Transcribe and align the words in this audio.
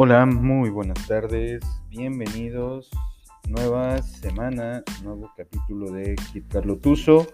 Hola, 0.00 0.26
muy 0.26 0.70
buenas 0.70 1.08
tardes, 1.08 1.60
bienvenidos. 1.88 2.88
Nueva 3.48 4.00
semana, 4.00 4.84
nuevo 5.02 5.28
capítulo 5.36 5.90
de 5.90 6.14
Kit 6.32 6.46
Carlo 6.46 6.78
Tuso. 6.78 7.26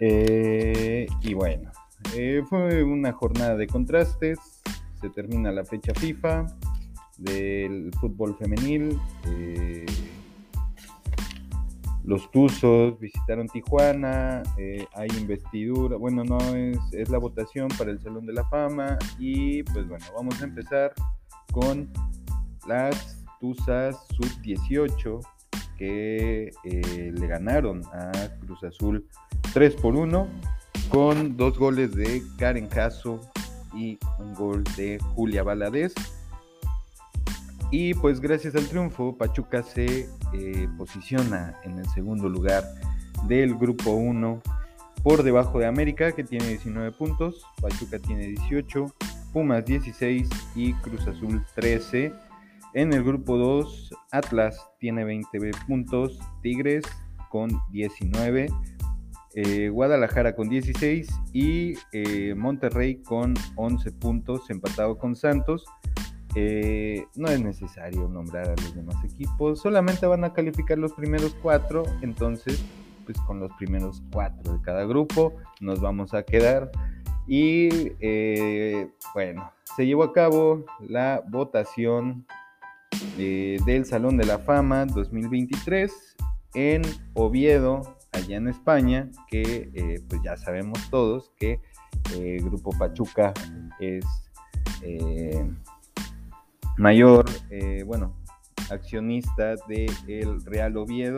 Eh, 0.00 1.06
y 1.20 1.34
bueno, 1.34 1.70
eh, 2.16 2.42
fue 2.48 2.82
una 2.82 3.12
jornada 3.12 3.54
de 3.54 3.68
contrastes. 3.68 4.40
Se 5.00 5.08
termina 5.10 5.52
la 5.52 5.64
fecha 5.64 5.94
FIFA 5.94 6.46
del 7.16 7.92
fútbol 8.00 8.36
femenil. 8.38 8.98
Eh, 9.28 9.86
los 12.02 12.28
Tuzos 12.32 12.98
visitaron 12.98 13.46
Tijuana, 13.46 14.42
hay 14.96 15.08
investidura, 15.16 15.96
bueno, 15.96 16.24
no 16.24 16.38
es, 16.56 16.76
es 16.90 17.08
la 17.08 17.18
votación 17.18 17.68
para 17.78 17.92
el 17.92 18.00
Salón 18.02 18.26
de 18.26 18.32
la 18.32 18.44
Fama 18.48 18.98
y 19.16 19.62
pues 19.62 19.88
bueno, 19.88 20.04
vamos 20.16 20.42
a 20.42 20.44
empezar 20.44 20.92
con 21.54 21.88
las 22.66 23.24
Tuzas 23.40 23.96
Sub-18 24.16 25.20
que 25.78 26.50
eh, 26.64 27.12
le 27.14 27.26
ganaron 27.26 27.82
a 27.92 28.12
Cruz 28.40 28.62
Azul 28.64 29.06
3 29.52 29.74
por 29.76 29.94
1 29.94 30.28
con 30.88 31.36
dos 31.36 31.58
goles 31.58 31.94
de 31.94 32.22
Karen 32.38 32.66
Caso 32.66 33.20
y 33.74 33.98
un 34.18 34.34
gol 34.34 34.64
de 34.76 34.98
Julia 35.14 35.42
Valadez. 35.42 35.94
Y 37.70 37.94
pues 37.94 38.20
gracias 38.20 38.54
al 38.54 38.66
triunfo, 38.66 39.16
Pachuca 39.16 39.62
se 39.62 40.08
eh, 40.32 40.68
posiciona 40.76 41.56
en 41.64 41.78
el 41.78 41.88
segundo 41.90 42.28
lugar 42.28 42.64
del 43.26 43.56
grupo 43.56 43.92
1 43.92 44.42
por 45.02 45.22
debajo 45.22 45.58
de 45.58 45.66
América 45.66 46.12
que 46.12 46.24
tiene 46.24 46.48
19 46.48 46.92
puntos, 46.92 47.44
Pachuca 47.60 47.98
tiene 47.98 48.26
18, 48.28 48.86
Pumas 49.34 49.64
16 49.64 50.28
y 50.54 50.72
Cruz 50.74 51.08
Azul 51.08 51.44
13. 51.56 52.12
En 52.72 52.92
el 52.92 53.02
grupo 53.02 53.36
2, 53.36 53.92
Atlas 54.12 54.56
tiene 54.78 55.04
20 55.04 55.50
puntos, 55.66 56.20
Tigres 56.40 56.84
con 57.30 57.50
19, 57.72 58.46
eh, 59.34 59.68
Guadalajara 59.70 60.36
con 60.36 60.48
16 60.48 61.08
y 61.32 61.74
eh, 61.92 62.36
Monterrey 62.36 63.02
con 63.02 63.34
11 63.56 63.90
puntos, 63.92 64.48
empatado 64.50 64.98
con 64.98 65.16
Santos. 65.16 65.64
Eh, 66.36 67.04
no 67.16 67.28
es 67.28 67.42
necesario 67.42 68.08
nombrar 68.08 68.46
a 68.46 68.54
los 68.54 68.74
demás 68.76 69.02
equipos, 69.04 69.60
solamente 69.60 70.06
van 70.06 70.22
a 70.22 70.32
calificar 70.32 70.78
los 70.78 70.92
primeros 70.92 71.36
cuatro, 71.42 71.82
entonces 72.02 72.64
pues 73.04 73.18
con 73.26 73.40
los 73.40 73.52
primeros 73.58 74.00
cuatro 74.12 74.52
de 74.52 74.62
cada 74.62 74.84
grupo 74.84 75.34
nos 75.60 75.80
vamos 75.80 76.14
a 76.14 76.22
quedar. 76.22 76.70
Y 77.26 77.92
eh, 78.00 78.88
bueno, 79.14 79.50
se 79.76 79.86
llevó 79.86 80.04
a 80.04 80.12
cabo 80.12 80.64
la 80.80 81.22
votación 81.28 82.26
eh, 83.18 83.58
del 83.64 83.86
Salón 83.86 84.16
de 84.16 84.26
la 84.26 84.38
Fama 84.38 84.84
2023 84.84 86.16
en 86.54 86.82
Oviedo, 87.14 87.96
allá 88.12 88.36
en 88.36 88.48
España, 88.48 89.10
que 89.28 89.70
eh, 89.74 90.02
pues 90.08 90.20
ya 90.22 90.36
sabemos 90.36 90.78
todos 90.90 91.32
que 91.36 91.60
el 92.14 92.44
Grupo 92.44 92.70
Pachuca 92.78 93.32
es 93.80 94.04
mayor, 96.76 97.24
bueno, 97.86 98.14
accionista 98.70 99.54
del 99.66 99.90
el 100.06 100.44
Real 100.44 100.76
Oviedo 100.76 101.16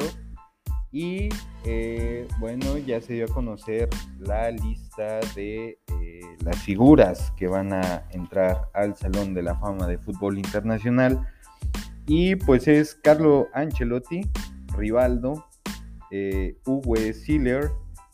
y 0.96 1.28
eh, 1.66 2.26
bueno, 2.38 2.78
ya 2.78 3.02
se 3.02 3.12
dio 3.12 3.26
a 3.26 3.28
conocer 3.28 3.90
la 4.18 4.50
lista 4.50 5.20
de 5.34 5.78
eh, 5.88 6.20
las 6.42 6.56
figuras 6.56 7.34
que 7.36 7.48
van 7.48 7.74
a 7.74 8.04
entrar 8.12 8.70
al 8.72 8.96
Salón 8.96 9.34
de 9.34 9.42
la 9.42 9.56
Fama 9.56 9.86
de 9.86 9.98
Fútbol 9.98 10.38
Internacional. 10.38 11.20
Y 12.06 12.36
pues 12.36 12.66
es 12.66 12.94
Carlo 12.94 13.48
Ancelotti, 13.52 14.22
Rivaldo, 14.74 15.44
eh, 16.10 16.56
Hugo 16.64 16.96
Siller, 17.12 17.68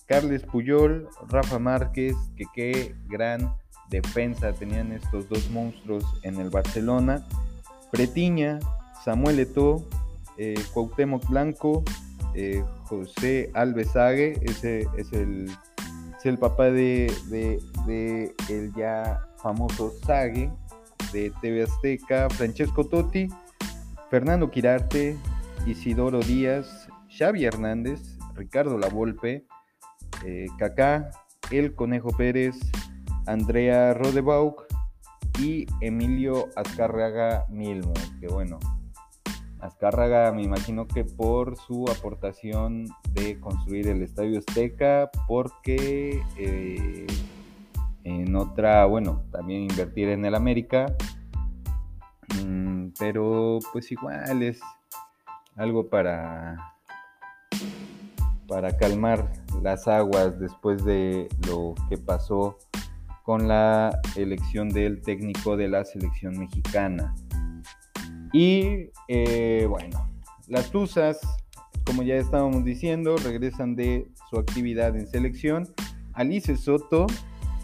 Carles 0.06 0.42
Puyol, 0.42 1.08
Rafa 1.28 1.60
Márquez, 1.60 2.16
que 2.36 2.46
qué 2.52 2.96
gran 3.06 3.54
defensa 3.90 4.54
tenían 4.54 4.90
estos 4.90 5.28
dos 5.28 5.48
monstruos 5.50 6.04
en 6.24 6.40
el 6.40 6.50
Barcelona, 6.50 7.24
Pretiña, 7.92 8.58
Samuel 9.04 9.38
Eto'o, 9.38 9.86
Cuauhtémoc 10.74 11.28
Blanco, 11.28 11.84
eh, 12.34 12.64
José 12.84 13.50
Alvesague, 13.54 14.38
ese 14.42 14.86
es 14.96 15.12
el, 15.12 15.50
es 16.18 16.26
el 16.26 16.38
papá 16.38 16.70
de, 16.70 17.12
el 18.48 18.72
ya 18.74 19.20
famoso 19.36 19.92
Sague 20.04 20.50
de 21.12 21.32
TV 21.40 21.64
Azteca, 21.64 22.28
Francesco 22.30 22.84
Totti, 22.84 23.28
Fernando 24.10 24.50
Quirarte, 24.50 25.16
Isidoro 25.66 26.20
Díaz, 26.20 26.88
Xavi 27.10 27.44
Hernández, 27.44 28.00
Ricardo 28.34 28.78
Lavolpe, 28.78 29.44
eh, 30.24 30.46
Kaká, 30.58 31.10
El 31.50 31.74
Conejo 31.74 32.08
Pérez, 32.16 32.56
Andrea 33.26 33.94
Rodebauk 33.94 34.66
y 35.38 35.66
Emilio 35.80 36.48
Azcárraga 36.56 37.46
Milmo, 37.50 37.92
que 38.20 38.28
bueno, 38.28 38.58
Azcárraga 39.62 40.32
me 40.32 40.42
imagino 40.42 40.88
que 40.88 41.04
por 41.04 41.56
su 41.56 41.84
aportación 41.88 42.86
de 43.12 43.38
construir 43.38 43.86
el 43.86 44.02
Estadio 44.02 44.40
Azteca, 44.40 45.08
porque 45.28 46.20
eh, 46.36 47.06
en 48.02 48.34
otra, 48.34 48.84
bueno, 48.86 49.22
también 49.30 49.62
invertir 49.62 50.08
en 50.08 50.24
el 50.24 50.34
América, 50.34 50.86
mm, 52.44 52.88
pero 52.98 53.60
pues 53.72 53.92
igual 53.92 54.42
es 54.42 54.60
algo 55.54 55.88
para, 55.88 56.74
para 58.48 58.76
calmar 58.76 59.32
las 59.62 59.86
aguas 59.86 60.40
después 60.40 60.84
de 60.84 61.28
lo 61.46 61.76
que 61.88 61.98
pasó 61.98 62.58
con 63.22 63.46
la 63.46 63.96
elección 64.16 64.70
del 64.70 65.00
técnico 65.02 65.56
de 65.56 65.68
la 65.68 65.84
selección 65.84 66.36
mexicana. 66.36 67.14
Y 68.32 68.90
eh, 69.08 69.66
bueno, 69.68 70.08
las 70.48 70.70
Tuzas, 70.70 71.20
como 71.84 72.02
ya 72.02 72.16
estábamos 72.16 72.64
diciendo, 72.64 73.16
regresan 73.16 73.76
de 73.76 74.08
su 74.30 74.38
actividad 74.38 74.96
en 74.96 75.06
selección. 75.06 75.68
Alice 76.14 76.56
Soto 76.56 77.06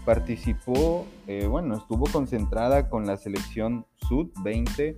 participó, 0.05 1.07
eh, 1.27 1.47
bueno, 1.47 1.77
estuvo 1.77 2.07
concentrada 2.07 2.89
con 2.89 3.07
la 3.07 3.19
selección 3.19 3.85
Sud 4.09 4.31
20 4.43 4.97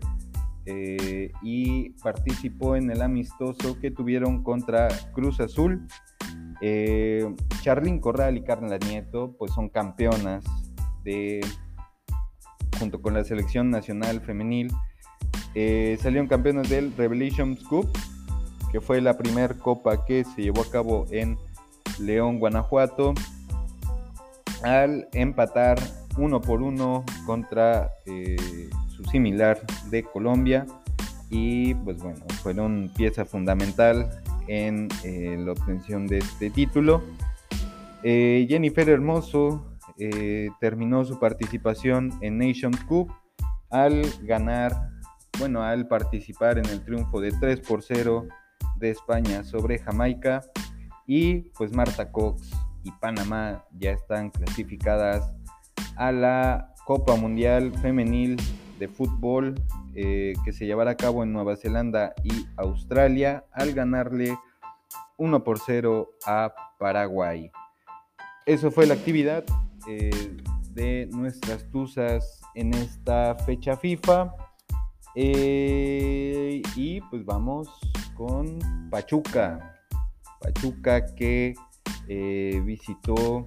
eh, 0.66 1.32
y 1.42 1.90
participó 2.02 2.76
en 2.76 2.90
el 2.90 3.02
amistoso 3.02 3.78
que 3.80 3.90
tuvieron 3.90 4.44
contra 4.44 4.88
Cruz 5.12 5.40
Azul. 5.40 5.86
Eh, 6.60 7.26
Charlyn 7.62 7.98
Corral 7.98 8.36
y 8.36 8.44
Carla 8.44 8.78
Nieto, 8.78 9.34
pues 9.36 9.52
son 9.52 9.68
campeonas 9.68 10.44
de, 11.02 11.40
junto 12.78 13.02
con 13.02 13.14
la 13.14 13.24
selección 13.24 13.70
nacional 13.70 14.20
femenil 14.20 14.70
eh, 15.54 15.98
salieron 16.00 16.28
campeones 16.28 16.68
del 16.68 16.94
Revelation 16.96 17.56
Cup, 17.56 17.88
que 18.70 18.80
fue 18.80 19.00
la 19.00 19.18
primera 19.18 19.54
copa 19.54 20.04
que 20.04 20.24
se 20.24 20.42
llevó 20.42 20.62
a 20.62 20.70
cabo 20.70 21.06
en 21.10 21.36
León, 21.98 22.38
Guanajuato, 22.38 23.14
al 24.62 25.08
empatar 25.12 25.78
uno 26.18 26.40
por 26.40 26.62
uno 26.62 27.04
contra 27.26 27.90
eh, 28.06 28.70
su 28.88 29.04
similar 29.04 29.60
de 29.90 30.04
Colombia. 30.04 30.66
Y 31.30 31.74
pues 31.74 31.98
bueno, 32.02 32.24
fueron 32.42 32.90
pieza 32.96 33.24
fundamental 33.24 34.10
en 34.48 34.88
eh, 35.04 35.36
la 35.38 35.52
obtención 35.52 36.06
de 36.06 36.18
este 36.18 36.50
título. 36.50 37.02
Jennifer 38.02 38.88
Hermoso 38.88 39.66
terminó 40.60 41.04
su 41.04 41.20
participación 41.20 42.10
en 42.22 42.38
Nations 42.38 42.82
Cup 42.84 43.12
al 43.68 44.02
ganar 44.22 44.89
bueno, 45.40 45.62
al 45.62 45.88
participar 45.88 46.58
en 46.58 46.66
el 46.66 46.84
triunfo 46.84 47.20
de 47.20 47.32
3 47.32 47.60
por 47.60 47.82
0 47.82 48.28
de 48.76 48.90
España 48.90 49.42
sobre 49.42 49.78
Jamaica. 49.78 50.42
Y 51.06 51.50
pues 51.56 51.72
Marta 51.74 52.12
Cox 52.12 52.50
y 52.84 52.92
Panamá 52.92 53.64
ya 53.78 53.90
están 53.90 54.30
clasificadas 54.30 55.34
a 55.96 56.12
la 56.12 56.72
Copa 56.84 57.16
Mundial 57.16 57.72
Femenil 57.80 58.36
de 58.78 58.86
Fútbol 58.86 59.54
eh, 59.94 60.34
que 60.44 60.52
se 60.52 60.66
llevará 60.66 60.92
a 60.92 60.96
cabo 60.96 61.22
en 61.22 61.32
Nueva 61.32 61.56
Zelanda 61.56 62.14
y 62.22 62.46
Australia 62.56 63.44
al 63.52 63.72
ganarle 63.72 64.38
1 65.16 65.42
por 65.42 65.58
0 65.58 66.10
a 66.26 66.54
Paraguay. 66.78 67.50
Eso 68.46 68.70
fue 68.70 68.86
la 68.86 68.94
actividad 68.94 69.44
eh, 69.88 70.36
de 70.72 71.08
nuestras 71.12 71.68
Tuzas 71.70 72.40
en 72.54 72.72
esta 72.74 73.34
fecha 73.34 73.76
FIFA. 73.76 74.32
Eh, 75.14 76.62
y 76.76 77.00
pues 77.02 77.24
vamos 77.24 77.68
con 78.14 78.58
Pachuca. 78.90 79.78
Pachuca 80.40 81.14
que 81.14 81.54
eh, 82.08 82.62
visitó 82.64 83.46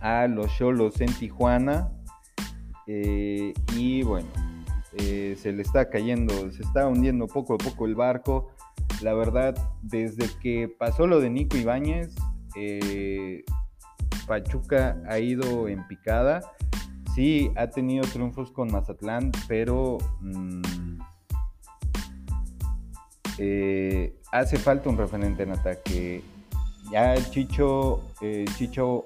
a 0.00 0.26
los 0.26 0.54
Cholos 0.56 1.00
en 1.00 1.12
Tijuana. 1.12 1.92
Eh, 2.86 3.52
y 3.76 4.02
bueno, 4.02 4.28
se 4.96 5.52
le 5.52 5.62
está 5.62 5.88
cayendo, 5.88 6.50
se 6.52 6.62
está 6.62 6.88
hundiendo 6.88 7.26
poco 7.26 7.54
a 7.54 7.58
poco 7.58 7.86
el 7.86 7.94
barco. 7.94 8.50
La 9.02 9.14
verdad, 9.14 9.54
desde 9.82 10.28
que 10.40 10.68
pasó 10.68 11.06
lo 11.06 11.20
de 11.20 11.30
Nico 11.30 11.56
Ibáñez, 11.56 12.14
Pachuca 14.26 15.00
ha 15.08 15.18
ido 15.18 15.68
en 15.68 15.86
picada. 15.86 16.40
Sí, 17.14 17.50
ha 17.56 17.66
tenido 17.68 18.04
triunfos 18.06 18.50
con 18.50 18.70
Mazatlán, 18.70 19.32
pero 19.48 19.98
mm, 20.20 20.98
eh, 23.38 24.14
hace 24.32 24.56
falta 24.58 24.88
un 24.88 24.96
referente 24.96 25.42
en 25.42 25.52
ataque. 25.52 26.22
Ya 26.90 27.14
Chicho, 27.30 28.00
Chicho 28.56 29.04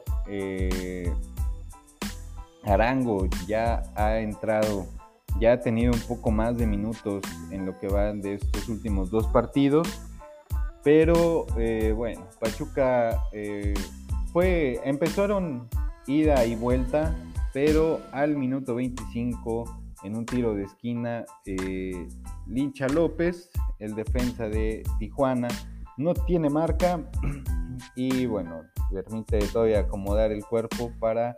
Arango 2.65 3.29
ya 3.47 3.83
ha 3.95 4.19
entrado 4.21 4.87
ya 5.41 5.55
ha 5.55 5.61
tenido 5.61 5.93
un 5.93 6.01
poco 6.01 6.31
más 6.31 6.57
de 6.57 6.67
minutos 6.67 7.23
en 7.51 7.67
lo 7.67 7.79
que 7.79 7.89
van 7.89 8.21
de 8.21 8.35
estos 8.35 8.69
últimos 8.69 9.11
dos 9.11 9.27
partidos. 9.29 9.89
Pero 10.83 11.47
eh, 11.59 11.93
bueno, 11.97 12.27
Pachuca 12.41 13.23
eh, 13.33 13.75
fue, 14.33 14.81
empezaron 14.85 15.69
ida 16.07 16.45
y 16.45 16.55
vuelta, 16.57 17.15
pero 17.55 18.03
al 18.13 18.37
minuto 18.37 18.75
25 18.75 19.65
en 20.03 20.17
un 20.17 20.27
tiro 20.27 20.55
de 20.55 20.65
esquina, 20.65 21.25
eh, 21.47 22.07
Lincha 22.47 22.87
López, 22.89 23.51
el 23.79 23.95
defensa 23.95 24.51
de 24.51 24.83
Tijuana, 24.99 25.49
no 25.97 26.13
tiene 26.13 26.51
marca 26.51 27.01
y 27.97 28.27
bueno, 28.27 28.65
permite 28.93 29.39
todavía 29.51 29.81
acomodar 29.81 30.31
el 30.33 30.45
cuerpo 30.45 30.93
para 31.01 31.35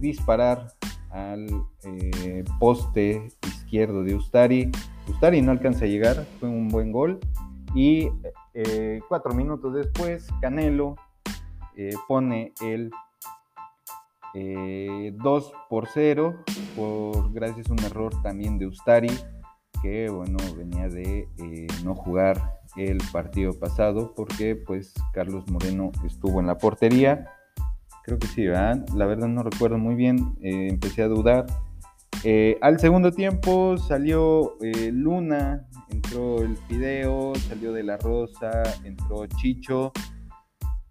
disparar 0.00 0.68
al 1.14 1.46
eh, 1.84 2.44
poste 2.58 3.28
izquierdo 3.46 4.02
de 4.02 4.16
Ustari. 4.16 4.70
Ustari 5.08 5.40
no 5.40 5.52
alcanza 5.52 5.84
a 5.84 5.88
llegar, 5.88 6.26
fue 6.40 6.48
un 6.48 6.68
buen 6.68 6.92
gol. 6.92 7.20
Y 7.74 8.08
eh, 8.52 9.00
cuatro 9.08 9.32
minutos 9.32 9.74
después, 9.74 10.26
Canelo 10.40 10.96
eh, 11.76 11.94
pone 12.08 12.52
el 12.60 12.90
2 14.34 15.52
por 15.68 15.88
0, 15.92 16.44
por, 16.76 17.32
gracias 17.32 17.70
a 17.70 17.72
un 17.72 17.80
error 17.80 18.12
también 18.22 18.58
de 18.58 18.66
Ustari, 18.66 19.10
que 19.82 20.08
bueno, 20.10 20.38
venía 20.56 20.88
de 20.88 21.28
no 21.84 21.94
jugar 21.94 22.60
el 22.76 22.98
partido 23.12 23.52
pasado 23.58 24.12
porque 24.16 24.56
pues 24.56 24.92
Carlos 25.12 25.48
Moreno 25.50 25.92
estuvo 26.04 26.40
en 26.40 26.46
la 26.46 26.58
portería 26.58 27.28
Creo 28.04 28.18
que 28.18 28.26
sí, 28.26 28.46
¿verdad? 28.46 28.86
La 28.94 29.06
verdad 29.06 29.28
no 29.28 29.42
recuerdo 29.42 29.78
muy 29.78 29.94
bien, 29.94 30.36
eh, 30.42 30.68
empecé 30.68 31.02
a 31.02 31.08
dudar. 31.08 31.46
Eh, 32.22 32.58
al 32.60 32.78
segundo 32.78 33.12
tiempo 33.12 33.78
salió 33.78 34.58
eh, 34.60 34.90
Luna, 34.92 35.66
entró 35.88 36.42
el 36.42 36.54
Fideo, 36.68 37.34
salió 37.48 37.72
De 37.72 37.82
La 37.82 37.96
Rosa, 37.96 38.62
entró 38.84 39.26
Chicho 39.26 39.90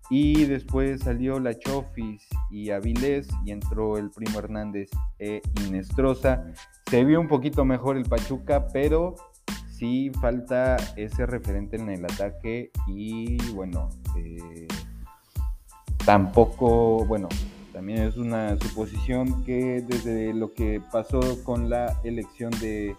y 0.09 0.45
después 0.45 1.01
salió 1.01 1.39
La 1.39 1.57
Chofis 1.57 2.27
y 2.51 2.69
Avilés 2.71 3.27
y 3.45 3.51
entró 3.51 3.97
el 3.97 4.09
Primo 4.11 4.39
Hernández 4.39 4.89
e 5.19 5.41
Inestrosa. 5.65 6.45
Se 6.89 7.03
vio 7.03 7.19
un 7.19 7.27
poquito 7.27 7.65
mejor 7.65 7.97
el 7.97 8.05
Pachuca, 8.05 8.67
pero 8.71 9.15
sí 9.71 10.11
falta 10.21 10.77
ese 10.95 11.25
referente 11.25 11.77
en 11.77 11.89
el 11.89 12.05
ataque 12.05 12.71
y 12.88 13.38
bueno, 13.51 13.89
Tampoco, 16.06 17.06
bueno, 17.06 17.29
también 17.71 18.03
es 18.03 18.17
una 18.17 18.57
suposición 18.59 19.45
que 19.45 19.81
desde 19.88 20.33
lo 20.33 20.53
que 20.53 20.81
pasó 20.91 21.21
con 21.45 21.69
la 21.69 21.97
elección 22.03 22.51
de 22.59 22.94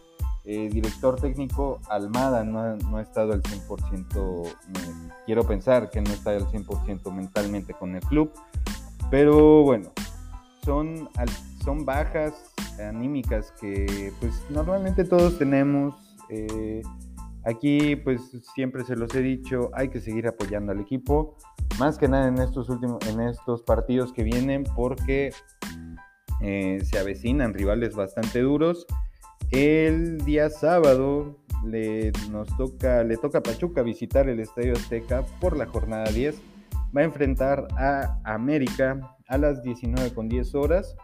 eh, 0.45 0.69
director 0.71 1.21
técnico, 1.21 1.81
Almada 1.89 2.45
no 2.45 2.97
ha, 2.97 3.03
estado 3.03 3.33
al 3.33 3.43
100%, 3.43 4.57
quiero 5.27 5.45
pensar 5.45 5.91
que 5.91 6.01
no 6.01 6.11
está 6.11 6.31
al 6.31 6.47
100% 6.47 7.13
mentalmente 7.13 7.75
con 7.75 7.95
el 7.95 8.03
club, 8.03 8.33
pero 9.11 9.63
bueno, 9.63 9.91
son, 10.65 11.09
son 11.65 11.85
bajas 11.85 12.35
anímicas 12.79 13.53
que 13.61 14.13
pues 14.21 14.43
normalmente 14.51 15.05
todos 15.05 15.39
tenemos. 15.39 15.95
Eh, 16.29 16.83
aquí 17.45 17.97
pues 17.97 18.21
siempre 18.55 18.85
se 18.85 18.97
los 18.97 19.15
he 19.15 19.21
dicho, 19.21 19.71
hay 19.75 19.89
que 19.89 20.01
seguir 20.01 20.27
apoyando 20.27 20.73
al 20.73 20.81
equipo 20.81 21.37
más 21.79 21.99
que 21.99 22.09
nada 22.09 22.29
en 22.29 22.39
estos 22.39 22.69
últimos, 22.69 23.05
en 23.09 23.21
estos 23.21 23.63
partidos 23.63 24.13
que 24.13 24.23
vienen, 24.23 24.65
porque 24.77 25.33
eh, 26.41 26.79
se 26.85 26.99
avecinan 26.99 27.55
rivales 27.55 27.95
bastante 27.95 28.41
duros. 28.41 28.87
El 29.55 30.19
día 30.25 30.51
sábado 30.51 31.39
le, 31.65 32.11
nos 32.29 32.49
toca, 32.57 33.05
le 33.05 33.17
toca 33.17 33.39
a 33.39 33.43
Pachuca 33.45 33.83
visitar 33.83 34.29
el 34.29 34.41
Estadio 34.41 34.73
Azteca 34.73 35.25
por 35.41 35.57
la 35.57 35.67
jornada 35.67 36.11
10. 36.11 36.43
Va 36.97 37.03
a 37.03 37.05
enfrentar 37.05 37.69
a 37.79 38.19
América 38.25 39.17
a 39.29 39.39
las 39.39 39.63
19 39.63 40.13
con 40.13 40.29
10 40.29 40.57
horas. 40.57 40.97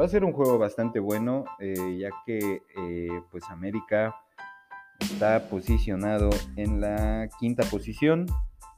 Va 0.00 0.04
a 0.04 0.08
ser 0.08 0.22
un 0.22 0.32
juego 0.32 0.56
bastante 0.56 1.00
bueno, 1.00 1.46
eh, 1.58 1.98
ya 1.98 2.10
que 2.24 2.62
eh, 2.78 3.08
pues 3.32 3.42
América 3.50 4.14
está 5.00 5.48
posicionado 5.48 6.30
en 6.54 6.80
la 6.80 7.28
quinta 7.40 7.64
posición 7.64 8.26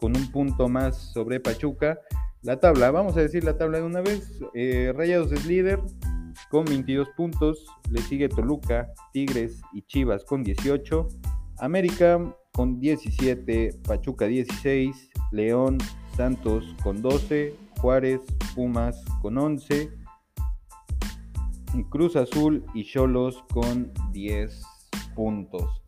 con 0.01 0.17
un 0.17 0.33
punto 0.33 0.71
más 0.71 0.97
sobre 0.97 1.39
Pachuca. 1.39 2.01
La 2.41 2.61
tabla, 2.61 2.91
vamos 2.93 3.15
a 3.19 3.21
decir 3.21 3.45
la 3.45 3.59
tabla 3.59 3.77
de 3.77 3.85
una 3.85 4.01
vez. 4.01 4.41
Eh, 4.55 4.91
Rayados 4.97 5.33
es 5.33 5.45
líder 5.45 5.81
con 6.51 6.65
22 6.65 7.09
puntos. 7.17 7.67
Le 7.91 8.01
sigue 8.03 8.29
Toluca, 8.29 8.93
Tigres 9.13 9.61
y 9.73 9.83
Chivas 9.83 10.25
con 10.25 10.43
18. 10.43 11.09
América 11.59 12.19
con 12.53 12.79
17, 12.81 13.81
Pachuca 13.87 14.27
16, 14.27 15.11
León, 15.33 15.79
Santos 16.17 16.75
con 16.83 17.03
12, 17.03 17.55
Juárez, 17.81 18.21
Pumas 18.55 19.05
con 19.21 19.39
11, 19.39 19.91
Cruz 21.91 22.17
Azul 22.17 22.65
y 22.75 22.85
Cholos 22.85 23.45
con 23.53 23.93
10 24.13 24.63
puntos. 25.15 25.83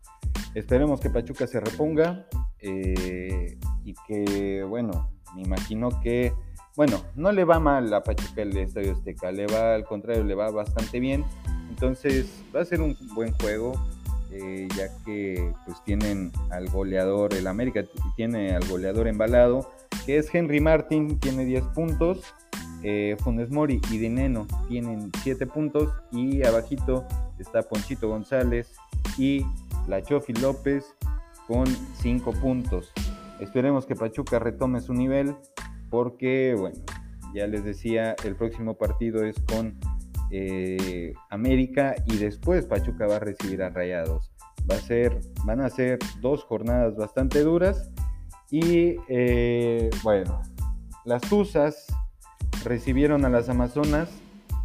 Esperemos 0.54 1.00
que 1.00 1.10
Pachuca 1.10 1.46
se 1.46 1.60
reponga. 1.60 2.26
Eh, 2.58 3.58
y 3.84 3.94
que, 4.06 4.62
bueno, 4.64 5.10
me 5.34 5.42
imagino 5.42 5.88
que, 6.02 6.32
bueno, 6.80 7.04
no 7.14 7.30
le 7.30 7.44
va 7.44 7.60
mal 7.60 7.92
a 7.92 8.02
Pachuca 8.02 8.40
el 8.40 8.56
Estadio 8.56 8.92
Azteca, 8.92 9.30
le 9.30 9.46
va 9.46 9.74
al 9.74 9.84
contrario, 9.84 10.24
le 10.24 10.34
va 10.34 10.50
bastante 10.50 10.98
bien. 10.98 11.26
Entonces 11.68 12.42
va 12.56 12.62
a 12.62 12.64
ser 12.64 12.80
un 12.80 12.96
buen 13.14 13.34
juego, 13.34 13.74
eh, 14.32 14.66
ya 14.74 14.88
que 15.04 15.52
pues 15.66 15.84
tienen 15.84 16.32
al 16.50 16.70
goleador, 16.70 17.34
el 17.34 17.48
América 17.48 17.84
tiene 18.16 18.56
al 18.56 18.66
goleador 18.66 19.08
embalado, 19.08 19.70
que 20.06 20.16
es 20.16 20.34
Henry 20.34 20.60
Martin, 20.60 21.18
tiene 21.18 21.44
10 21.44 21.64
puntos. 21.74 22.34
Eh, 22.82 23.14
Funes 23.22 23.50
Mori 23.50 23.82
y 23.90 23.98
Dineno 23.98 24.46
tienen 24.66 25.12
7 25.22 25.46
puntos 25.48 25.92
y 26.12 26.46
abajito 26.46 27.04
está 27.38 27.60
Ponchito 27.60 28.08
González 28.08 28.72
y 29.18 29.44
La 29.86 30.02
Chofi 30.02 30.32
López 30.32 30.96
con 31.46 31.66
5 31.66 32.32
puntos. 32.40 32.90
Esperemos 33.38 33.84
que 33.84 33.96
Pachuca 33.96 34.38
retome 34.38 34.80
su 34.80 34.94
nivel 34.94 35.36
porque, 35.90 36.54
bueno, 36.58 36.78
ya 37.34 37.46
les 37.46 37.64
decía, 37.64 38.16
el 38.24 38.36
próximo 38.36 38.74
partido 38.74 39.24
es 39.24 39.36
con 39.40 39.78
eh, 40.30 41.12
América 41.28 41.96
y 42.06 42.16
después 42.16 42.64
Pachuca 42.66 43.06
va 43.06 43.16
a 43.16 43.20
recibir 43.20 43.62
a 43.62 43.70
Rayados. 43.70 44.32
Va 44.70 44.76
a 44.76 44.80
ser, 44.80 45.20
van 45.44 45.60
a 45.60 45.68
ser 45.68 45.98
dos 46.20 46.44
jornadas 46.44 46.96
bastante 46.96 47.40
duras 47.40 47.90
y, 48.50 48.96
eh, 49.08 49.90
bueno, 50.02 50.42
las 51.04 51.22
Tuzas 51.22 51.86
recibieron 52.64 53.24
a 53.24 53.28
las 53.28 53.48
Amazonas. 53.48 54.10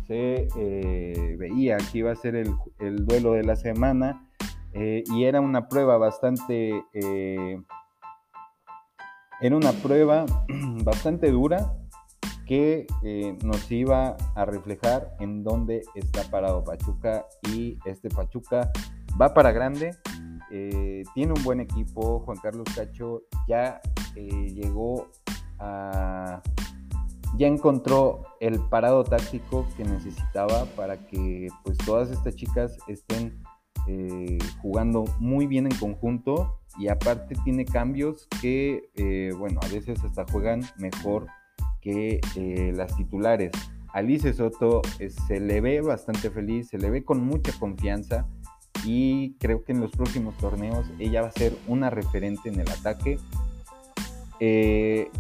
Se 0.08 0.48
eh, 0.58 1.36
veía 1.40 1.78
que 1.78 2.00
iba 2.00 2.12
a 2.12 2.16
ser 2.16 2.36
el, 2.36 2.54
el 2.78 3.06
duelo 3.06 3.34
de 3.34 3.44
la 3.44 3.56
semana 3.56 4.22
y 4.74 5.24
era 5.24 5.40
una 5.40 5.70
prueba 5.70 5.98
bastante 5.98 6.84
era 9.42 9.56
una 9.56 9.72
prueba 9.72 10.26
bastante 10.84 11.32
dura 11.32 11.74
que 12.46 12.86
eh, 13.04 13.38
nos 13.44 13.70
iba 13.72 14.16
a 14.36 14.46
reflejar 14.46 15.16
en 15.20 15.44
dónde 15.44 15.82
está 15.96 16.24
parado 16.30 16.64
Pachuca 16.64 17.26
y 17.52 17.78
este 17.86 18.10
Pachuca 18.10 18.72
va 19.20 19.34
para 19.34 19.52
grande, 19.52 19.96
eh, 20.52 21.04
tiene 21.14 21.34
un 21.34 21.44
buen 21.44 21.60
equipo, 21.60 22.20
Juan 22.20 22.38
Carlos 22.38 22.68
Cacho 22.76 23.24
ya 23.48 23.82
eh, 24.16 24.54
llegó 24.54 25.10
a, 25.60 26.42
ya 27.38 27.48
encontró 27.48 28.24
el 28.40 28.60
parado 28.70 29.04
táctico 29.04 29.66
que 29.76 29.84
necesitaba 29.84 30.66
para 30.76 30.98
que 31.08 31.48
pues 31.64 31.78
todas 31.80 32.12
estas 32.12 32.36
chicas 32.36 32.78
estén 32.88 33.42
jugando 34.64 35.06
muy 35.20 35.46
bien 35.46 35.68
en 35.68 35.78
conjunto 35.78 36.60
y 36.78 36.88
aparte 36.88 37.36
tiene 37.44 37.66
cambios 37.66 38.28
que, 38.42 38.90
eh, 38.96 39.32
bueno, 39.38 39.60
a 39.64 39.68
veces 39.68 40.04
hasta 40.04 40.26
juegan 40.26 40.64
mejor 40.78 41.28
que 41.82 42.20
eh, 42.36 42.74
las 42.76 42.96
titulares. 42.96 43.52
Alice 43.94 44.34
Soto 44.34 44.82
eh, 45.00 45.10
se 45.10 45.40
le 45.40 45.62
ve 45.62 45.82
bastante 45.82 46.30
feliz, 46.30 46.70
se 46.70 46.78
le 46.78 46.90
ve 46.90 47.04
con 47.04 47.24
mucha 47.24 47.52
confianza 47.58 48.28
y 48.84 49.36
creo 49.40 49.64
que 49.64 49.72
en 49.72 49.80
los 49.80 49.92
próximos 49.92 50.36
torneos 50.38 50.86
ella 51.00 51.22
va 51.22 51.30
a 51.30 51.32
ser 51.32 51.56
una 51.68 51.90
referente 51.90 52.50
en 52.50 52.60
el 52.60 52.70
ataque. 52.70 53.18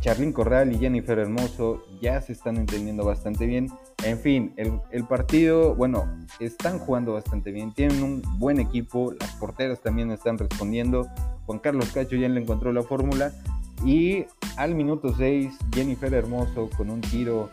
Charlyn 0.01 0.33
Corral 0.33 0.73
y 0.73 0.77
Jennifer 0.77 1.17
Hermoso 1.17 1.83
ya 2.01 2.21
se 2.21 2.33
están 2.33 2.57
entendiendo 2.57 3.05
bastante 3.05 3.45
bien. 3.45 3.69
En 4.05 4.19
fin, 4.19 4.53
el, 4.55 5.03
partido, 5.05 5.73
bueno, 5.73 6.05
están 6.39 6.77
jugando 6.77 7.13
bastante 7.13 7.51
bien, 7.51 7.73
tienen 7.73 8.03
un 8.03 8.21
buen 8.37 8.59
equipo, 8.59 9.11
las 9.19 9.31
porteras 9.37 9.81
también 9.81 10.11
están 10.11 10.37
respondiendo. 10.37 11.07
Juan 11.47 11.57
Carlos 11.57 11.89
Cacho 11.91 12.15
ya 12.15 12.29
le 12.29 12.39
encontró 12.39 12.71
la 12.71 12.83
fórmula. 12.83 13.31
Y 13.83 14.25
al 14.57 14.75
minuto 14.75 15.11
6, 15.17 15.57
Jennifer 15.73 16.13
Hermoso 16.13 16.69
con 16.77 16.91
un 16.91 17.01
tiro 17.01 17.49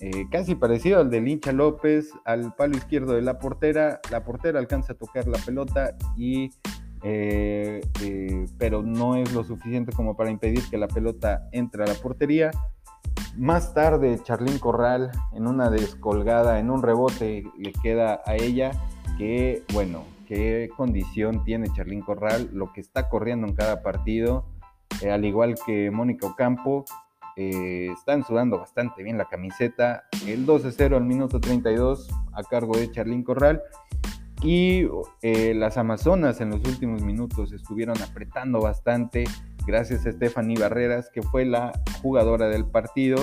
eh, 0.00 0.26
casi 0.30 0.54
parecido 0.54 1.00
al 1.00 1.10
de 1.10 1.20
Lincha 1.20 1.52
López, 1.52 2.10
al 2.24 2.54
palo 2.54 2.78
izquierdo 2.78 3.12
de 3.12 3.20
la 3.20 3.38
portera. 3.38 4.00
La 4.10 4.24
portera 4.24 4.58
alcanza 4.58 4.94
a 4.94 4.96
tocar 4.96 5.28
la 5.28 5.38
pelota 5.38 5.98
y 6.16 6.50
eh, 7.02 7.82
eh, 8.00 8.46
pero 8.56 8.82
no 8.82 9.16
es 9.16 9.34
lo 9.34 9.44
suficiente 9.44 9.92
como 9.92 10.16
para 10.16 10.30
impedir 10.30 10.62
que 10.70 10.78
la 10.78 10.88
pelota 10.88 11.46
entre 11.52 11.84
a 11.84 11.86
la 11.86 11.94
portería. 11.94 12.50
Más 13.36 13.74
tarde, 13.74 14.20
Charlín 14.22 14.58
Corral, 14.58 15.10
en 15.32 15.46
una 15.46 15.68
descolgada, 15.70 16.60
en 16.60 16.70
un 16.70 16.82
rebote, 16.82 17.44
le 17.58 17.72
queda 17.72 18.22
a 18.26 18.36
ella 18.36 18.70
que, 19.18 19.64
bueno, 19.72 20.04
qué 20.26 20.70
condición 20.76 21.44
tiene 21.44 21.72
Charlín 21.72 22.00
Corral, 22.00 22.50
lo 22.52 22.72
que 22.72 22.80
está 22.80 23.08
corriendo 23.08 23.46
en 23.46 23.54
cada 23.54 23.82
partido, 23.82 24.44
al 25.10 25.24
igual 25.24 25.56
que 25.66 25.90
Mónica 25.90 26.26
Ocampo, 26.26 26.84
eh, 27.36 27.88
están 27.92 28.24
sudando 28.24 28.58
bastante 28.58 29.02
bien 29.02 29.18
la 29.18 29.24
camiseta. 29.24 30.04
El 30.26 30.46
12-0 30.46 30.96
al 30.96 31.04
minuto 31.04 31.40
32 31.40 32.08
a 32.32 32.42
cargo 32.44 32.76
de 32.76 32.90
Charlín 32.90 33.24
Corral. 33.24 33.62
Y 34.42 34.86
eh, 35.22 35.54
las 35.54 35.78
Amazonas 35.78 36.40
en 36.40 36.50
los 36.50 36.60
últimos 36.68 37.02
minutos 37.02 37.52
estuvieron 37.52 38.00
apretando 38.02 38.60
bastante 38.60 39.24
gracias 39.66 40.06
a 40.06 40.12
Stephanie 40.12 40.58
Barreras, 40.58 41.10
que 41.10 41.22
fue 41.22 41.44
la 41.44 41.72
jugadora 42.02 42.48
del 42.48 42.66
partido 42.66 43.16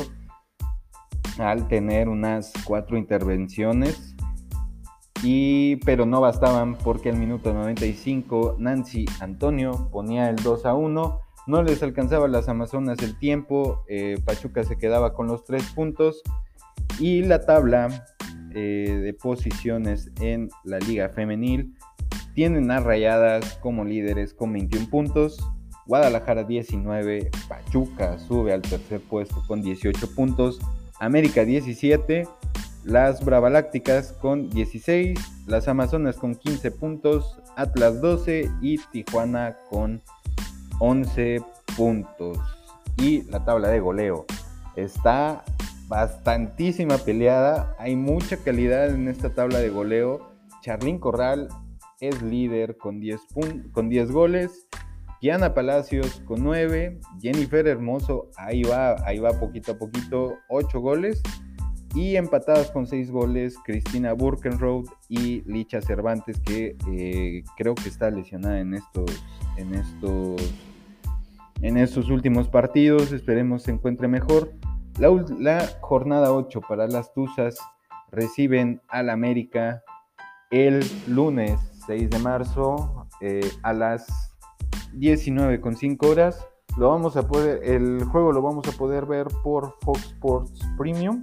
al 1.38 1.67
tener 1.67 2.10
unas 2.10 2.51
cuatro 2.65 2.98
intervenciones. 2.98 4.15
Y, 5.24 5.75
pero 5.86 6.05
no 6.05 6.19
bastaban 6.19 6.75
porque 6.75 7.10
al 7.10 7.17
minuto 7.17 7.53
95 7.53 8.55
Nancy 8.57 9.05
Antonio 9.19 9.89
ponía 9.91 10.29
el 10.29 10.38
2 10.38 10.65
a 10.65 10.74
1 10.74 11.19
no 11.48 11.63
les 11.63 11.81
alcanzaba 11.81 12.25
a 12.25 12.29
las 12.29 12.48
Amazonas 12.50 13.00
el 13.01 13.17
tiempo, 13.17 13.83
eh, 13.88 14.17
Pachuca 14.24 14.63
se 14.63 14.77
quedaba 14.77 15.13
con 15.13 15.27
los 15.27 15.43
tres 15.43 15.63
puntos. 15.74 16.21
Y 17.00 17.24
la 17.24 17.41
tabla 17.41 18.05
eh, 18.53 19.00
de 19.03 19.13
posiciones 19.13 20.12
en 20.19 20.50
la 20.63 20.79
liga 20.79 21.10
femenil 21.10 21.74
tienen 22.36 22.69
a 22.69 22.79
Rayadas 22.79 23.57
como 23.57 23.83
líderes 23.83 24.33
con 24.33 24.53
21 24.53 24.89
puntos, 24.89 25.43
Guadalajara 25.91 26.45
19, 26.45 27.31
Pachuca 27.50 28.17
sube 28.17 28.53
al 28.53 28.62
tercer 28.62 29.01
puesto 29.01 29.43
con 29.45 29.62
18 29.62 30.15
puntos, 30.15 30.62
América 31.01 31.43
17, 31.43 32.29
las 32.86 33.25
Bravalácticas 33.25 34.13
con 34.13 34.50
16, 34.51 35.19
las 35.48 35.67
Amazonas 35.67 36.15
con 36.15 36.36
15 36.36 36.71
puntos, 36.71 37.41
Atlas 37.57 38.00
12 38.00 38.50
y 38.62 38.77
Tijuana 38.77 39.57
con 39.69 40.01
11 40.79 41.41
puntos. 41.75 42.38
Y 42.95 43.24
la 43.24 43.43
tabla 43.43 43.67
de 43.67 43.81
goleo 43.81 44.25
está 44.77 45.43
bastantísima 45.89 47.00
peleada. 47.00 47.75
Hay 47.77 47.98
mucha 47.98 48.38
calidad 48.38 48.91
en 48.91 49.10
esta 49.10 49.33
tabla 49.33 49.60
de 49.60 49.67
goleo. 49.67 50.31
Charlín 50.62 51.00
Corral 51.00 51.50
es 52.00 52.21
líder 52.21 52.77
con 52.77 53.01
10, 53.01 53.19
con 53.74 53.89
10 53.89 54.12
goles. 54.13 54.69
Kiana 55.21 55.53
Palacios 55.53 56.19
con 56.25 56.43
9. 56.43 56.99
Jennifer 57.21 57.67
Hermoso, 57.67 58.31
ahí 58.37 58.63
va, 58.63 58.95
ahí 59.05 59.19
va 59.19 59.39
poquito 59.39 59.73
a 59.73 59.77
poquito, 59.77 60.33
8 60.49 60.79
goles. 60.81 61.21
Y 61.93 62.15
empatadas 62.15 62.71
con 62.71 62.87
6 62.87 63.11
goles, 63.11 63.55
Cristina 63.63 64.13
Burkenroad 64.13 64.85
y 65.09 65.41
Licha 65.41 65.79
Cervantes, 65.79 66.39
que 66.39 66.75
eh, 66.89 67.43
creo 67.55 67.75
que 67.75 67.89
está 67.89 68.09
lesionada 68.09 68.59
en 68.59 68.73
estos, 68.73 69.23
en 69.57 69.75
estos 69.75 70.53
en 71.61 71.77
estos 71.77 72.09
últimos 72.09 72.47
partidos. 72.47 73.11
Esperemos 73.11 73.61
se 73.61 73.71
encuentre 73.71 74.07
mejor. 74.07 74.51
La, 74.97 75.67
jornada 75.81 76.33
8 76.33 76.61
para 76.67 76.87
las 76.87 77.13
Tuzas 77.13 77.59
reciben 78.09 78.81
al 78.87 79.11
América 79.11 79.83
el 80.49 80.83
lunes 81.07 81.59
6 81.85 82.09
de 82.09 82.19
marzo 82.19 83.07
eh, 83.21 83.47
a 83.61 83.73
las 83.73 84.30
19.5 84.93 86.07
horas. 86.07 86.45
Lo 86.77 86.89
vamos 86.89 87.17
a 87.17 87.27
poder, 87.27 87.63
el 87.63 88.03
juego 88.05 88.31
lo 88.31 88.41
vamos 88.41 88.67
a 88.67 88.71
poder 88.71 89.05
ver 89.05 89.27
por 89.43 89.75
Fox 89.81 90.05
Sports 90.05 90.60
Premium 90.77 91.21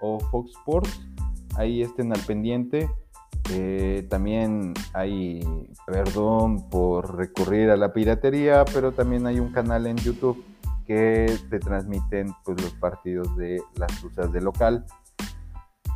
o 0.00 0.20
Fox 0.20 0.50
Sports. 0.58 1.00
Ahí 1.56 1.82
estén 1.82 2.12
al 2.12 2.20
pendiente. 2.20 2.90
Eh, 3.50 4.06
también 4.08 4.74
hay 4.92 5.40
perdón 5.86 6.68
por 6.68 7.16
recurrir 7.16 7.70
a 7.70 7.76
la 7.76 7.92
piratería, 7.92 8.64
pero 8.72 8.92
también 8.92 9.26
hay 9.26 9.40
un 9.40 9.50
canal 9.52 9.86
en 9.86 9.96
YouTube 9.96 10.44
que 10.86 11.38
te 11.48 11.58
transmiten 11.58 12.34
pues, 12.44 12.60
los 12.60 12.72
partidos 12.74 13.36
de 13.36 13.62
las 13.76 14.00
Tuzas 14.00 14.32
de 14.32 14.40
local. 14.40 14.84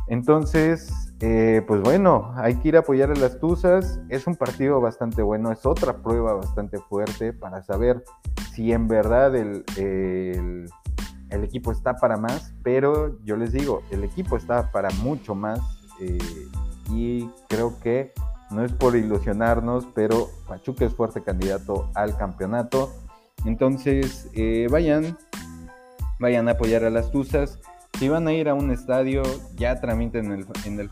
Entonces, 0.07 1.04
eh, 1.21 1.61
pues 1.65 1.81
bueno, 1.81 2.33
hay 2.35 2.55
que 2.55 2.69
ir 2.69 2.75
a 2.75 2.79
apoyar 2.79 3.11
a 3.11 3.15
las 3.15 3.39
Tuzas. 3.39 3.99
Es 4.09 4.27
un 4.27 4.35
partido 4.35 4.81
bastante 4.81 5.21
bueno, 5.21 5.51
es 5.51 5.65
otra 5.65 5.97
prueba 5.97 6.33
bastante 6.33 6.77
fuerte 6.79 7.33
para 7.33 7.63
saber 7.63 8.03
si 8.53 8.71
en 8.71 8.87
verdad 8.87 9.35
el, 9.35 9.63
el, 9.77 11.43
equipo 11.43 11.71
está 11.71 11.95
para 11.95 12.17
más, 12.17 12.53
pero 12.63 13.17
yo 13.23 13.35
les 13.35 13.51
digo, 13.51 13.81
el 13.91 14.03
equipo 14.03 14.37
está 14.37 14.71
para 14.71 14.89
mucho 15.01 15.35
más. 15.35 15.59
Eh, 15.99 16.17
y 16.91 17.29
creo 17.47 17.79
que 17.79 18.13
no 18.51 18.63
es 18.63 18.71
por 18.71 18.95
ilusionarnos, 18.95 19.87
pero 19.93 20.29
Pachuca 20.47 20.85
es 20.85 20.93
fuerte 20.93 21.23
candidato 21.23 21.89
al 21.95 22.15
campeonato. 22.17 22.91
Entonces, 23.45 24.29
eh, 24.33 24.67
vayan, 24.69 25.17
vayan 26.19 26.47
a 26.47 26.51
apoyar 26.51 26.83
a 26.83 26.89
las 26.89 27.11
Tuzas. 27.11 27.59
Si 27.99 28.09
van 28.09 28.27
a 28.27 28.33
ir 28.33 28.49
a 28.49 28.53
un 28.53 28.71
estadio, 28.71 29.23
ya 29.55 29.79
tramiten 29.79 30.31
el, 30.31 30.45
en 30.65 30.79
el, 30.79 30.89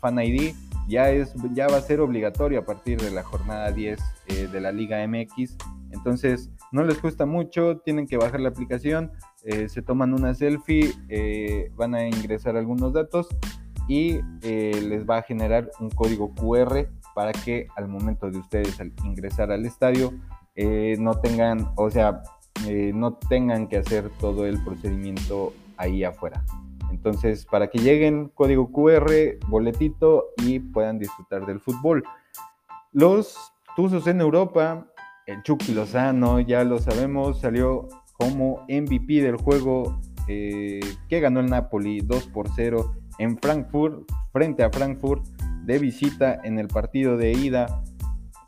Fan 0.00 0.18
ID. 0.18 0.54
Ya, 0.88 1.10
es, 1.10 1.34
ya 1.52 1.68
va 1.68 1.76
a 1.76 1.82
ser 1.82 2.00
obligatorio 2.00 2.60
a 2.60 2.64
partir 2.64 3.00
de 3.00 3.10
la 3.10 3.22
jornada 3.22 3.70
10 3.70 3.98
eh, 4.26 4.48
de 4.50 4.60
la 4.60 4.72
Liga 4.72 5.06
MX. 5.06 5.56
Entonces, 5.90 6.50
no 6.72 6.82
les 6.84 6.98
cuesta 6.98 7.26
mucho, 7.26 7.78
tienen 7.78 8.06
que 8.06 8.16
bajar 8.16 8.40
la 8.40 8.50
aplicación, 8.50 9.10
eh, 9.44 9.68
se 9.68 9.82
toman 9.82 10.12
una 10.12 10.34
selfie, 10.34 10.94
van 11.76 11.94
a 11.94 12.06
ingresar 12.06 12.56
algunos 12.56 12.92
datos 12.92 13.28
y 13.88 14.20
eh, 14.42 14.80
les 14.86 15.08
va 15.08 15.18
a 15.18 15.22
generar 15.22 15.70
un 15.80 15.88
código 15.90 16.32
QR 16.34 16.86
para 17.14 17.32
que 17.32 17.66
al 17.74 17.88
momento 17.88 18.30
de 18.30 18.38
ustedes 18.38 18.78
ingresar 19.02 19.50
al 19.50 19.64
estadio 19.64 20.12
eh, 20.54 20.96
no 21.00 21.18
tengan, 21.18 21.72
o 21.76 21.90
sea, 21.90 22.22
eh, 22.66 22.92
no 22.94 23.14
tengan 23.14 23.66
que 23.66 23.78
hacer 23.78 24.10
todo 24.20 24.46
el 24.46 24.62
procedimiento 24.62 25.54
ahí 25.78 26.04
afuera. 26.04 26.44
Entonces, 26.90 27.46
para 27.46 27.68
que 27.68 27.78
lleguen 27.78 28.30
código 28.34 28.70
QR, 28.72 29.38
boletito 29.48 30.26
y 30.38 30.58
puedan 30.60 30.98
disfrutar 30.98 31.46
del 31.46 31.60
fútbol. 31.60 32.02
Los 32.92 33.36
Tuzos 33.76 34.06
en 34.06 34.20
Europa, 34.20 34.86
el 35.26 35.42
Chucky 35.42 35.72
Lozano, 35.72 36.40
ya 36.40 36.64
lo 36.64 36.78
sabemos, 36.78 37.40
salió 37.40 37.86
como 38.14 38.64
MVP 38.68 39.22
del 39.22 39.36
juego 39.36 40.00
que 40.28 41.20
ganó 41.20 41.40
el 41.40 41.46
Napoli 41.46 42.00
2 42.00 42.26
por 42.28 42.48
0 42.54 42.92
en 43.18 43.38
Frankfurt, 43.38 44.02
frente 44.32 44.62
a 44.62 44.70
Frankfurt, 44.70 45.24
de 45.64 45.78
visita 45.78 46.40
en 46.44 46.58
el 46.58 46.68
partido 46.68 47.16
de 47.16 47.32
ida 47.32 47.82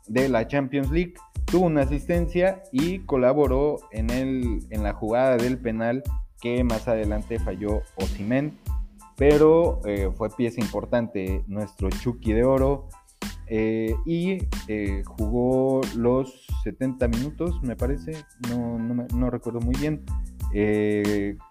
de 0.07 0.29
la 0.29 0.47
Champions 0.47 0.91
League. 0.91 1.13
Tuvo 1.45 1.65
una 1.65 1.81
asistencia 1.81 2.63
y 2.71 2.99
colaboró 2.99 3.77
en, 3.91 4.09
el, 4.09 4.59
en 4.69 4.83
la 4.83 4.93
jugada 4.93 5.37
del 5.37 5.59
penal 5.59 6.03
que 6.41 6.63
más 6.63 6.87
adelante 6.87 7.39
falló 7.39 7.81
Osimen. 7.95 8.57
Pero 9.17 9.81
eh, 9.85 10.09
fue 10.15 10.29
pieza 10.29 10.61
importante 10.61 11.43
nuestro 11.47 11.89
Chucky 11.89 12.33
de 12.33 12.43
Oro. 12.43 12.89
Eh, 13.47 13.93
y 14.05 14.37
eh, 14.67 15.03
jugó 15.05 15.81
los 15.95 16.47
70 16.63 17.07
minutos, 17.09 17.61
me 17.61 17.75
parece, 17.75 18.13
no, 18.49 18.79
no, 18.79 19.29
recuerdo 19.29 19.59
muy 19.59 19.75
bien, 19.75 20.05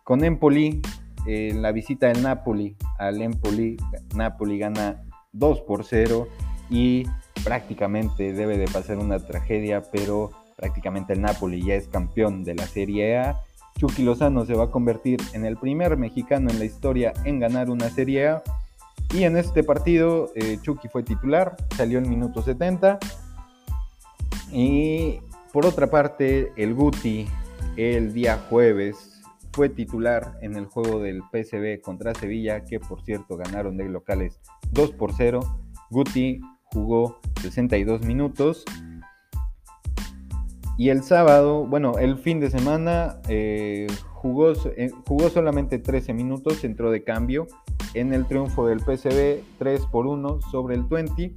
con 0.03 0.25
Empoli, 0.25 0.81
en 1.27 1.61
la 1.61 1.73
visita 1.73 2.07
del 2.07 2.23
Napoli 2.23 2.75
al 2.99 3.21
Empoli, 3.21 3.77
Napoli 4.15 4.59
gana 4.59 5.03
2 5.33 5.61
por 5.61 5.85
0 5.85 6.27
y 6.71 7.05
prácticamente 7.45 8.33
debe 8.33 8.57
de 8.57 8.67
pasar 8.67 8.99
una 8.99 9.19
tragedia, 9.19 9.83
pero 9.93 10.31
prácticamente 10.57 11.13
el 11.13 11.21
Napoli 11.21 11.63
ya 11.63 11.75
es 11.75 11.89
campeón 11.89 12.45
de 12.45 12.55
la 12.55 12.67
Serie 12.67 13.19
A. 13.19 13.41
Chucky 13.81 14.03
Lozano 14.03 14.45
se 14.45 14.53
va 14.53 14.65
a 14.65 14.71
convertir 14.71 15.23
en 15.33 15.47
el 15.47 15.57
primer 15.57 15.97
mexicano 15.97 16.51
en 16.51 16.59
la 16.59 16.67
historia 16.67 17.15
en 17.25 17.41
ganar 17.41 17.71
una 17.71 17.89
Serie 17.89 18.29
A 18.29 18.43
Y 19.15 19.25
en 19.25 19.39
este 19.39 19.65
partido 19.65 20.31
eh, 20.35 20.59
Chucky 20.61 20.89
fue 20.89 21.03
titular, 21.03 21.57
salió 21.75 21.97
en 21.97 22.07
minuto 22.07 22.43
70. 22.43 22.99
Y 24.53 25.21
por 25.55 25.65
otra 25.65 25.87
parte, 25.87 26.53
el 26.57 26.75
Guti 26.75 27.27
el 27.79 28.13
día 28.13 28.39
jueves 28.51 29.23
fue 29.51 29.71
titular 29.71 30.39
en 30.43 30.57
el 30.57 30.67
juego 30.67 31.01
del 31.01 31.23
PSV 31.33 31.81
contra 31.81 32.15
Sevilla, 32.15 32.67
que 32.67 32.81
por 32.81 33.01
cierto 33.03 33.39
ganaron 33.39 33.79
de 33.79 33.89
locales 33.89 34.41
2 34.73 34.91
por 34.91 35.15
0. 35.15 35.41
Guti 35.89 36.43
jugó 36.65 37.19
62 37.41 38.03
minutos. 38.03 38.63
Y 40.81 40.89
el 40.89 41.03
sábado, 41.03 41.67
bueno, 41.67 41.99
el 41.99 42.17
fin 42.17 42.41
de 42.41 42.49
semana 42.49 43.21
eh, 43.29 43.87
jugó, 44.15 44.53
eh, 44.79 44.91
jugó 45.07 45.29
solamente 45.29 45.79
13 45.79 46.15
minutos, 46.15 46.65
entró 46.65 46.91
de 46.91 47.05
cambio 47.05 47.49
en 47.93 48.15
el 48.15 48.25
triunfo 48.25 48.67
del 48.67 48.81
PSV 48.81 49.45
3 49.59 49.87
por 49.93 50.07
1 50.07 50.41
sobre 50.51 50.77
el 50.77 50.85
20. 50.85 51.37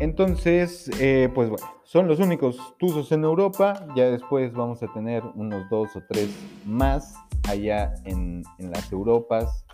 Entonces, 0.00 0.90
eh, 1.00 1.30
pues 1.34 1.48
bueno, 1.48 1.66
son 1.82 2.08
los 2.08 2.20
únicos 2.20 2.58
Tuzos 2.78 3.10
en 3.10 3.24
Europa. 3.24 3.86
Ya 3.96 4.10
después 4.10 4.52
vamos 4.52 4.82
a 4.82 4.92
tener 4.92 5.22
unos 5.34 5.66
dos 5.70 5.96
o 5.96 6.02
tres 6.10 6.28
más 6.66 7.14
allá 7.48 7.94
en, 8.04 8.42
las 8.58 8.92
Europas. 8.92 9.64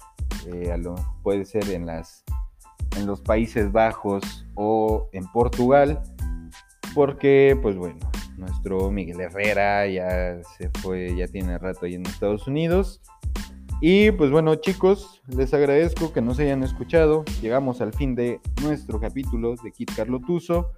puede 1.25 1.45
ser 1.45 1.69
en, 1.71 1.85
las, 1.87 2.23
en 2.97 3.09
los 3.09 3.23
Países 3.23 3.73
Bajos 3.73 4.47
o 4.55 5.09
en 5.11 5.27
Portugal 5.33 6.01
porque 6.97 7.59
pues 7.61 7.77
bueno, 7.77 7.99
nuestro 8.39 8.91
Miguel 8.91 9.21
Herrera 9.21 9.87
ya 9.87 10.41
se 10.57 10.71
fue, 10.81 11.15
ya 11.15 11.29
tiene 11.29 11.59
rato 11.59 11.85
ahí 11.85 11.95
en 11.95 12.07
Estados 12.07 12.49
Unidos. 12.49 13.03
Y 13.83 14.13
pues 14.13 14.31
bueno 14.31 14.55
chicos, 14.55 15.21
les 15.29 15.53
agradezco 15.53 16.15
que 16.15 16.23
nos 16.23 16.39
hayan 16.39 16.63
escuchado. 16.63 17.27
Llegamos 17.43 17.83
al 17.83 17.93
fin 17.93 18.15
de 18.15 18.41
nuestro 18.63 18.99
capítulo 18.99 19.57
de 19.63 19.73
Kit 19.73 19.95
Carlo 19.95 20.21
Tuso. 20.21 20.71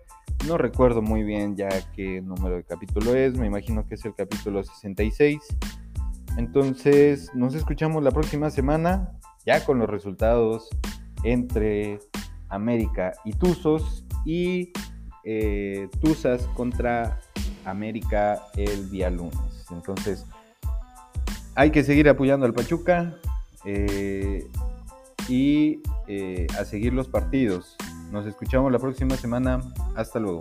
No 0.49 0.59
recuerdo 0.59 1.03
muy 1.03 1.23
bien 1.23 1.55
ya 1.55 1.69
qué 1.95 2.21
número 2.21 2.57
de 2.57 2.65
capítulo 2.65 3.15
es, 3.15 3.39
me 3.39 3.47
imagino 3.47 3.87
que 3.87 3.95
es 3.95 4.05
el 4.05 4.15
capítulo 4.17 4.65
66. 4.65 5.39
Entonces 6.37 7.31
nos 7.33 7.55
escuchamos 7.55 8.03
la 8.03 8.11
próxima 8.11 8.51
semana 8.51 9.13
ya 9.47 9.65
con 9.65 9.79
los 9.79 9.89
resultados 9.89 10.69
entre 11.23 12.01
América 12.49 13.13
y 13.25 13.35
Tuzos 13.35 14.05
y 14.27 14.73
eh, 15.31 15.91
Tuzas 16.01 16.47
contra 16.57 17.21
América 17.67 18.41
el 18.57 18.89
día 18.89 19.11
lunes. 19.11 19.67
Entonces, 19.71 20.25
hay 21.55 21.71
que 21.71 21.85
seguir 21.85 22.09
apoyando 22.09 22.47
al 22.47 22.55
Pachuca 22.55 23.15
eh, 23.67 24.49
y 25.29 25.83
eh, 26.07 26.47
a 26.59 26.65
seguir 26.65 26.95
los 26.95 27.09
partidos. 27.09 27.77
Nos 28.11 28.27
escuchamos 28.27 28.73
la 28.73 28.79
próxima 28.79 29.17
semana. 29.19 29.61
Hasta 29.95 30.19
luego. 30.19 30.39